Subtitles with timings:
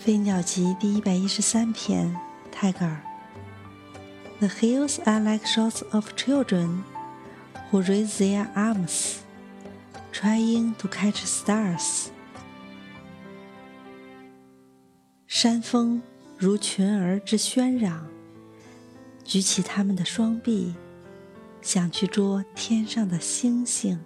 [0.00, 2.16] 飞鸟集第一百一十三篇
[2.50, 3.02] 泰戈尔
[4.38, 6.82] the hills are like shots of children
[7.70, 9.18] who raise their arms
[10.10, 12.06] trying to catch stars
[15.26, 16.00] 山峰
[16.38, 18.06] 如群儿之喧嚷
[19.22, 20.74] 举起他们的双臂
[21.60, 24.00] 想去捉天上的星星